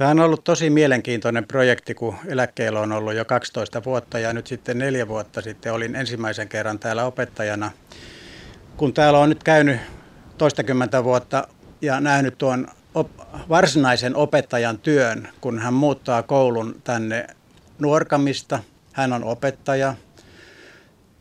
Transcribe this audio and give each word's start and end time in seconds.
Tämä 0.00 0.10
on 0.10 0.20
ollut 0.20 0.44
tosi 0.44 0.70
mielenkiintoinen 0.70 1.46
projekti, 1.46 1.94
kun 1.94 2.14
eläkkeellä 2.28 2.80
on 2.80 2.92
ollut 2.92 3.14
jo 3.14 3.24
12 3.24 3.84
vuotta 3.84 4.18
ja 4.18 4.32
nyt 4.32 4.46
sitten 4.46 4.78
neljä 4.78 5.08
vuotta 5.08 5.40
sitten 5.40 5.72
olin 5.72 5.96
ensimmäisen 5.96 6.48
kerran 6.48 6.78
täällä 6.78 7.04
opettajana. 7.04 7.70
Kun 8.76 8.94
täällä 8.94 9.18
on 9.18 9.28
nyt 9.28 9.44
käynyt 9.44 9.80
toistakymmentä 10.38 11.04
vuotta 11.04 11.48
ja 11.82 12.00
nähnyt 12.00 12.38
tuon 12.38 12.68
op- 12.94 13.20
varsinaisen 13.48 14.16
opettajan 14.16 14.78
työn, 14.78 15.28
kun 15.40 15.58
hän 15.58 15.74
muuttaa 15.74 16.22
koulun 16.22 16.80
tänne 16.84 17.26
Nuorkamista. 17.78 18.58
Hän 18.92 19.12
on 19.12 19.24
opettaja, 19.24 19.94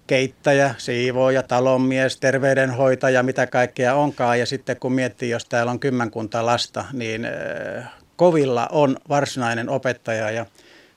keittäjä, 0.10 0.76
siivooja, 0.78 1.44
talonmies, 1.44 2.18
terveydenhoitaja, 2.18 3.23
mitä 3.23 3.48
kaikkea 3.48 3.96
onkaan. 3.96 4.39
Ja 4.39 4.46
sitten 4.46 4.78
kun 4.80 4.93
miettii, 4.93 5.30
jos 5.30 5.46
täällä 5.46 5.71
on 5.71 5.80
kymmenkunta 5.80 6.46
lasta, 6.46 6.86
niin 6.93 7.28
kovilla 8.16 8.68
on 8.71 8.98
varsinainen 9.10 9.70
opettaja. 9.70 10.32
Ja 10.32 10.46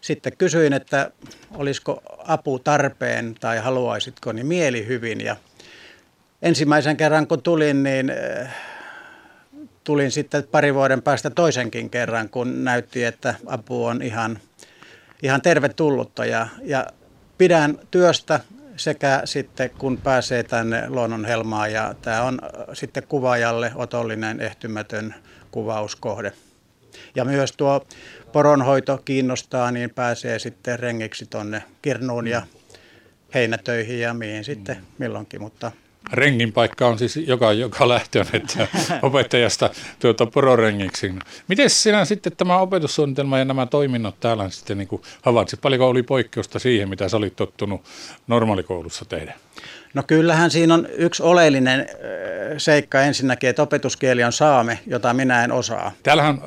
sitten 0.00 0.36
kysyin, 0.36 0.72
että 0.72 1.10
olisiko 1.54 2.02
apu 2.26 2.58
tarpeen 2.58 3.34
tai 3.40 3.58
haluaisitko, 3.58 4.32
niin 4.32 4.46
mieli 4.46 4.86
hyvin. 4.86 5.20
Ja 5.20 5.36
ensimmäisen 6.42 6.96
kerran 6.96 7.26
kun 7.26 7.42
tulin, 7.42 7.82
niin 7.82 8.12
tulin 9.84 10.10
sitten 10.10 10.44
pari 10.50 10.74
vuoden 10.74 11.02
päästä 11.02 11.30
toisenkin 11.30 11.90
kerran, 11.90 12.28
kun 12.28 12.64
näytti, 12.64 13.04
että 13.04 13.34
apu 13.46 13.84
on 13.84 14.02
ihan, 14.02 14.38
ihan 15.22 15.42
tervetullutta. 15.42 16.24
Ja, 16.24 16.48
ja 16.62 16.86
pidän 17.38 17.78
työstä 17.90 18.40
sekä 18.76 19.22
sitten 19.24 19.70
kun 19.70 19.98
pääsee 19.98 20.42
tänne 20.42 20.88
luonnonhelmaan 20.88 21.72
ja 21.72 21.94
tämä 22.02 22.22
on 22.22 22.38
sitten 22.72 23.02
kuvaajalle 23.08 23.72
otollinen 23.74 24.40
ehtymätön 24.40 25.14
kuvauskohde. 25.50 26.32
Ja 27.14 27.24
myös 27.24 27.52
tuo 27.52 27.86
poronhoito 28.32 28.98
kiinnostaa, 29.04 29.70
niin 29.70 29.90
pääsee 29.90 30.38
sitten 30.38 30.78
rengiksi 30.78 31.26
tuonne 31.26 31.62
Kirnuun 31.82 32.26
ja 32.26 32.42
heinätöihin 33.34 34.00
ja 34.00 34.14
mihin 34.14 34.44
sitten 34.44 34.76
milloinkin, 34.98 35.42
mutta 35.42 35.72
Rengin 36.12 36.52
paikka 36.52 36.86
on 36.86 36.98
siis 36.98 37.16
joka, 37.16 37.52
joka 37.52 37.88
lähtöön, 37.88 38.26
että 38.32 38.68
opettajasta 39.02 39.70
tuota 39.98 40.26
pororengiksi. 40.26 41.14
Miten 41.48 41.70
sinä 41.70 42.04
sitten 42.04 42.32
tämä 42.36 42.58
opetussuunnitelma 42.58 43.38
ja 43.38 43.44
nämä 43.44 43.66
toiminnot 43.66 44.20
täällä 44.20 44.50
sitten 44.50 44.78
niin 44.78 44.88
havaitsit? 45.22 45.60
Paljonko 45.60 45.88
oli 45.88 46.02
poikkeusta 46.02 46.58
siihen, 46.58 46.88
mitä 46.88 47.08
sä 47.08 47.16
olit 47.16 47.36
tottunut 47.36 47.84
normaalikoulussa 48.26 49.04
tehdä? 49.04 49.34
No 49.94 50.02
kyllähän 50.06 50.50
siinä 50.50 50.74
on 50.74 50.88
yksi 50.92 51.22
oleellinen 51.22 51.86
seikka 52.58 53.02
ensinnäkin, 53.02 53.50
että 53.50 53.62
opetuskieli 53.62 54.24
on 54.24 54.32
saame, 54.32 54.78
jota 54.86 55.14
minä 55.14 55.44
en 55.44 55.52
osaa. 55.52 55.92
Täällähän 56.02 56.40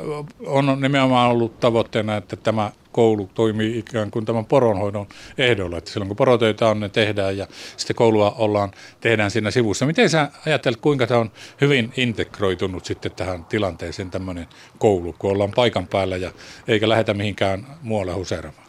on 0.46 0.78
nimenomaan 0.82 1.32
ollut 1.32 1.60
tavoitteena, 1.60 2.18
että 2.18 2.36
tämä 2.36 2.72
koulu 2.92 3.30
toimii 3.34 3.80
ikään 3.80 4.12
kuin 4.12 4.26
tämän 4.26 4.46
poronhoidon 4.46 5.08
ehdolla, 5.38 5.78
että 5.78 5.92
silloin 5.92 6.08
kun 6.08 6.18
porotöitä 6.18 6.68
on, 6.68 6.80
ne 6.80 6.90
tehdään 6.90 7.38
ja 7.38 7.48
sitten 7.78 7.96
koulua 7.96 8.36
ollaan, 8.38 8.72
tehdään 9.02 9.32
siinä 9.32 9.52
sivussa. 9.52 9.86
Miten 9.86 10.10
sä 10.10 10.30
ajattelet, 10.46 10.80
kuinka 10.82 11.08
tämä 11.08 11.20
on 11.20 11.32
hyvin 11.62 11.94
integroitunut 11.98 12.86
sitten 12.86 13.12
tähän 13.12 13.46
tilanteeseen 13.46 14.12
tämmöinen 14.12 14.48
koulu, 14.78 15.16
kun 15.20 15.32
ollaan 15.32 15.52
paikan 15.56 15.88
päällä 15.88 16.18
ja 16.18 16.32
eikä 16.68 16.90
lähetä 16.90 17.14
mihinkään 17.14 17.68
muualle 17.82 18.14
huseeramaan? 18.14 18.65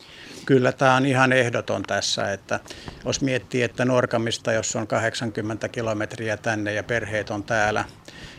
Kyllä 0.46 0.72
tämä 0.72 0.94
on 0.94 1.06
ihan 1.06 1.32
ehdoton 1.32 1.82
tässä, 1.82 2.32
että 2.32 2.60
jos 3.04 3.20
miettii, 3.20 3.62
että 3.62 3.84
Norkamista, 3.84 4.52
jos 4.52 4.76
on 4.76 4.86
80 4.86 5.68
kilometriä 5.68 6.36
tänne 6.36 6.72
ja 6.72 6.82
perheet 6.82 7.30
on 7.30 7.44
täällä, 7.44 7.84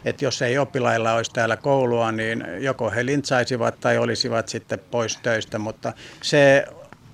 että 0.05 0.25
jos 0.25 0.41
ei 0.41 0.57
oppilailla 0.57 1.13
olisi 1.13 1.31
täällä 1.31 1.57
koulua, 1.57 2.11
niin 2.11 2.43
joko 2.59 2.91
he 2.91 3.05
lintsaisivat 3.05 3.79
tai 3.79 3.97
olisivat 3.97 4.47
sitten 4.47 4.79
pois 4.91 5.17
töistä, 5.17 5.59
mutta 5.59 5.93
se 6.21 6.65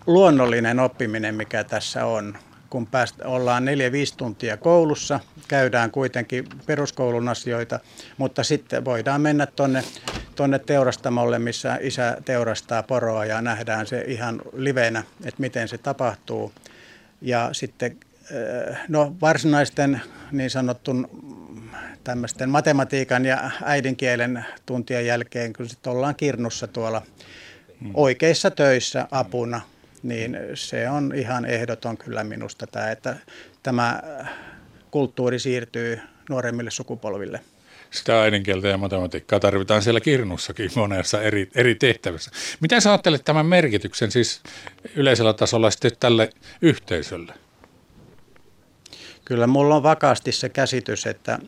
luonnollinen 0.08 0.80
oppiminen, 0.80 1.36
mikä 1.36 1.64
tässä 1.64 2.06
on, 2.06 2.38
kun 2.70 2.88
päästä, 2.88 3.28
ollaan 3.28 3.64
4-5 3.64 3.68
tuntia 4.18 4.58
koulussa, 4.58 5.20
käydään 5.48 5.92
kuitenkin 5.92 6.46
peruskoulun 6.66 7.30
asioita, 7.30 7.80
mutta 8.18 8.44
sitten 8.44 8.86
voidaan 8.86 9.22
mennä 9.22 9.46
tuonne 9.46 9.84
tonne 10.36 10.60
teurastamolle, 10.60 11.40
missä 11.40 11.78
isä 11.82 12.18
teurastaa 12.26 12.84
poroa 12.84 13.26
ja 13.26 13.42
nähdään 13.42 13.88
se 13.88 14.04
ihan 14.08 14.42
livenä, 14.54 15.04
että 15.26 15.42
miten 15.42 15.68
se 15.68 15.78
tapahtuu. 15.78 16.54
Ja 17.22 17.50
sitten 17.52 17.98
eh, 18.32 18.78
no, 18.88 19.16
varsinaisten 19.22 20.02
niin 20.32 20.50
sanotun 20.50 21.10
tämmöisten 22.04 22.50
matematiikan 22.50 23.26
ja 23.26 23.52
äidinkielen 23.64 24.46
tuntien 24.66 25.06
jälkeen, 25.06 25.54
kun 25.54 25.70
sitten 25.70 25.94
ollaan 25.94 26.16
kirnussa 26.16 26.68
tuolla 26.68 27.02
hmm. 27.82 27.92
oikeissa 27.94 28.52
töissä 28.52 29.08
apuna, 29.12 29.62
niin 30.04 30.38
se 30.54 30.90
on 30.90 31.14
ihan 31.16 31.46
ehdoton 31.46 31.98
kyllä 31.98 32.24
minusta 32.24 32.68
tämä, 32.68 32.92
että 32.92 33.16
tämä 33.64 34.02
kulttuuri 34.92 35.40
siirtyy 35.40 36.00
nuoremmille 36.30 36.72
sukupolville. 36.72 37.40
Sitä 37.94 38.22
äidinkieltä 38.22 38.68
ja 38.68 38.78
matematiikkaa 38.78 39.40
tarvitaan 39.40 39.82
siellä 39.82 40.02
kirnussakin 40.02 40.72
monessa 40.76 41.22
eri, 41.22 41.50
eri 41.56 41.76
tehtävässä. 41.76 42.32
Mitä 42.60 42.80
sä 42.80 42.92
ajattelet 42.92 43.26
tämän 43.26 43.46
merkityksen 43.46 44.12
siis 44.12 44.42
yleisellä 44.96 45.34
tasolla 45.34 45.72
sitten 45.72 45.92
tälle 46.00 46.30
yhteisölle? 46.62 47.34
Kyllä 49.26 49.48
mulla 49.48 49.76
on 49.76 49.84
vakaasti 49.84 50.32
se 50.32 50.50
käsitys, 50.50 51.06
että 51.06 51.40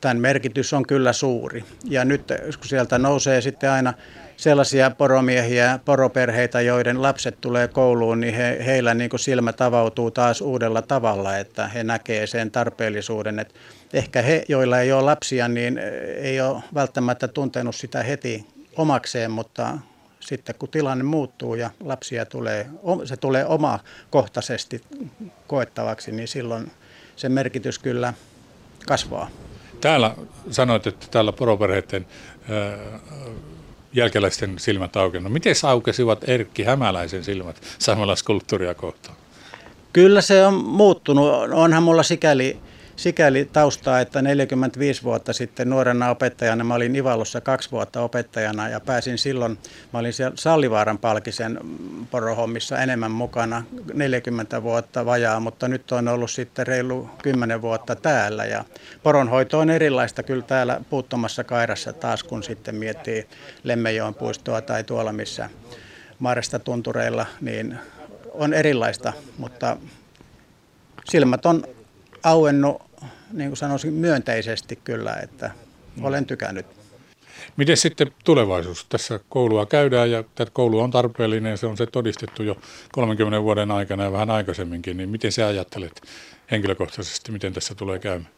tämän 0.00 0.20
merkitys 0.20 0.72
on 0.72 0.86
kyllä 0.86 1.12
suuri. 1.12 1.64
Ja 1.84 2.04
nyt 2.04 2.22
kun 2.58 2.68
sieltä 2.68 2.98
nousee 2.98 3.40
sitten 3.40 3.70
aina 3.70 3.94
sellaisia 4.36 4.90
poromiehiä, 4.90 5.80
poroperheitä, 5.84 6.60
joiden 6.60 7.02
lapset 7.02 7.40
tulee 7.40 7.68
kouluun, 7.68 8.20
niin 8.20 8.34
he, 8.34 8.62
heillä 8.66 8.94
niin 8.94 9.10
kuin 9.10 9.20
silmä 9.20 9.52
tavautuu 9.52 10.10
taas 10.10 10.40
uudella 10.40 10.82
tavalla, 10.82 11.36
että 11.36 11.68
he 11.68 11.84
näkee 11.84 12.26
sen 12.26 12.50
tarpeellisuuden. 12.50 13.38
Että 13.38 13.54
ehkä 13.92 14.22
he, 14.22 14.44
joilla 14.48 14.80
ei 14.80 14.92
ole 14.92 15.02
lapsia, 15.02 15.48
niin 15.48 15.78
ei 16.16 16.40
ole 16.40 16.62
välttämättä 16.74 17.28
tuntenut 17.28 17.74
sitä 17.74 18.02
heti 18.02 18.46
omakseen, 18.76 19.30
mutta 19.30 19.78
sitten 20.20 20.54
kun 20.58 20.68
tilanne 20.68 21.04
muuttuu 21.04 21.54
ja 21.54 21.70
lapsia 21.80 22.26
tulee, 22.26 22.66
se 23.04 23.16
tulee 23.16 23.46
omakohtaisesti 23.46 24.80
koettavaksi, 25.46 26.12
niin 26.12 26.28
silloin 26.28 26.70
se 27.16 27.28
merkitys 27.28 27.78
kyllä 27.78 28.14
kasvaa. 28.86 29.30
Täällä 29.86 30.14
sanoit, 30.50 30.86
että 30.86 31.06
täällä 31.10 31.32
poroperheiden 31.32 32.06
jälkeläisten 33.92 34.58
silmät 34.58 34.96
aukenut. 34.96 35.32
Miten 35.32 35.54
aukesivat 35.62 36.28
Erkki 36.28 36.62
Hämäläisen 36.62 37.24
silmät 37.24 37.62
saamelaiskulttuuria 37.78 38.74
kohtaan? 38.74 39.16
Kyllä 39.92 40.20
se 40.20 40.46
on 40.46 40.54
muuttunut. 40.54 41.28
Onhan 41.52 41.82
mulla 41.82 42.02
sikäli 42.02 42.56
sikäli 42.96 43.48
taustaa, 43.52 44.00
että 44.00 44.22
45 44.22 45.02
vuotta 45.02 45.32
sitten 45.32 45.70
nuorena 45.70 46.10
opettajana, 46.10 46.64
mä 46.64 46.74
olin 46.74 46.96
Ivalossa 46.96 47.40
kaksi 47.40 47.70
vuotta 47.70 48.00
opettajana 48.00 48.68
ja 48.68 48.80
pääsin 48.80 49.18
silloin, 49.18 49.58
mä 49.92 49.98
olin 49.98 50.12
siellä 50.12 50.36
Sallivaaran 50.36 50.98
palkisen 50.98 51.60
porohommissa 52.10 52.78
enemmän 52.78 53.10
mukana, 53.10 53.62
40 53.94 54.62
vuotta 54.62 55.06
vajaa, 55.06 55.40
mutta 55.40 55.68
nyt 55.68 55.92
on 55.92 56.08
ollut 56.08 56.30
sitten 56.30 56.66
reilu 56.66 57.10
10 57.22 57.62
vuotta 57.62 57.96
täällä. 57.96 58.44
Ja 58.44 58.64
poronhoito 59.02 59.58
on 59.58 59.70
erilaista 59.70 60.22
kyllä 60.22 60.42
täällä 60.42 60.80
puuttomassa 60.90 61.44
kairassa 61.44 61.92
taas, 61.92 62.24
kun 62.24 62.42
sitten 62.42 62.74
miettii 62.74 63.26
Lemmejoen 63.64 64.14
puistoa 64.14 64.60
tai 64.60 64.84
tuolla 64.84 65.12
missä 65.12 65.50
Maaresta 66.18 66.58
tuntureilla, 66.58 67.26
niin 67.40 67.78
on 68.32 68.54
erilaista, 68.54 69.12
mutta 69.38 69.76
silmät 71.04 71.46
on 71.46 71.75
auennut 72.26 72.82
niin 73.32 73.48
kuin 73.50 73.56
sanoisin, 73.56 73.92
myönteisesti 73.92 74.76
kyllä, 74.84 75.16
että 75.22 75.50
olen 76.02 76.26
tykännyt. 76.26 76.66
Miten 77.56 77.76
sitten 77.76 78.10
tulevaisuus? 78.24 78.86
Tässä 78.88 79.20
koulua 79.28 79.66
käydään 79.66 80.10
ja 80.10 80.24
tämä 80.34 80.50
koulu 80.52 80.80
on 80.80 80.90
tarpeellinen 80.90 81.50
ja 81.50 81.56
se 81.56 81.66
on 81.66 81.76
se 81.76 81.86
todistettu 81.86 82.42
jo 82.42 82.56
30 82.92 83.42
vuoden 83.42 83.70
aikana 83.70 84.04
ja 84.04 84.12
vähän 84.12 84.30
aikaisemminkin. 84.30 84.96
Niin 84.96 85.08
miten 85.08 85.32
sä 85.32 85.46
ajattelet 85.46 86.02
henkilökohtaisesti, 86.50 87.32
miten 87.32 87.52
tässä 87.52 87.74
tulee 87.74 87.98
käymään? 87.98 88.32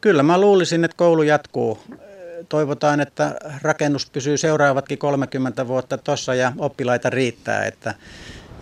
Kyllä 0.00 0.22
mä 0.22 0.40
luulisin, 0.40 0.84
että 0.84 0.96
koulu 0.96 1.22
jatkuu. 1.22 1.78
Toivotaan, 2.48 3.00
että 3.00 3.34
rakennus 3.62 4.10
pysyy 4.10 4.36
seuraavatkin 4.36 4.98
30 4.98 5.68
vuotta 5.68 5.98
tuossa 5.98 6.34
ja 6.34 6.52
oppilaita 6.58 7.10
riittää, 7.10 7.64
että, 7.64 7.94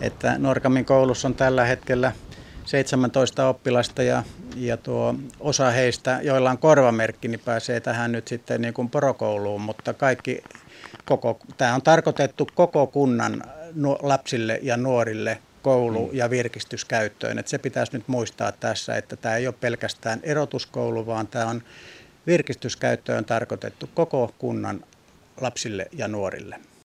että 0.01 0.35
Norkamin 0.37 0.85
koulussa 0.85 1.27
on 1.27 1.35
tällä 1.35 1.65
hetkellä– 1.65 2.11
17 2.65 3.47
oppilasta 3.47 4.03
ja, 4.03 4.23
ja 4.55 4.77
tuo 4.77 5.15
osa 5.39 5.71
heistä, 5.71 6.19
joilla 6.23 6.51
on 6.51 6.57
korvamerkki, 6.57 7.27
niin 7.27 7.41
pääsee 7.45 7.79
tähän 7.79 8.11
nyt 8.11 8.27
sitten 8.27 8.61
niin 8.61 8.73
kuin 8.73 8.89
porokouluun, 8.89 9.61
mutta 9.61 9.93
kaikki, 9.93 10.43
koko, 11.05 11.39
tämä 11.57 11.75
on 11.75 11.81
tarkoitettu 11.81 12.47
koko 12.55 12.87
kunnan 12.87 13.43
lapsille 14.01 14.59
ja 14.61 14.77
nuorille 14.77 15.37
koulu- 15.61 16.07
mm. 16.07 16.17
ja 16.17 16.29
virkistyskäyttöön. 16.29 17.39
Että 17.39 17.49
se 17.49 17.57
pitäisi 17.57 17.93
nyt 17.93 18.07
muistaa 18.07 18.51
tässä, 18.51 18.95
että 18.95 19.15
tämä 19.15 19.35
ei 19.35 19.47
ole 19.47 19.55
pelkästään 19.59 20.19
erotuskoulu, 20.23 21.05
vaan 21.05 21.27
tämä 21.27 21.45
on 21.45 21.63
virkistyskäyttöön 22.27 23.25
tarkoitettu 23.25 23.89
koko 23.93 24.33
kunnan 24.37 24.83
lapsille 25.41 25.87
ja 25.91 26.07
nuorille. 26.07 26.59